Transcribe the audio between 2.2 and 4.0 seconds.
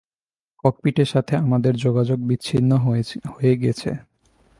বিচ্ছিন্ন হয়ে গেছে।